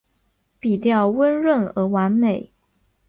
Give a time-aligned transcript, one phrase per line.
[0.59, 2.51] 笔调温润而完美